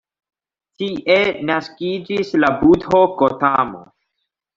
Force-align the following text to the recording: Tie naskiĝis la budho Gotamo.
Tie 0.83 1.17
naskiĝis 1.49 2.31
la 2.45 2.49
budho 2.63 3.03
Gotamo. 3.21 3.83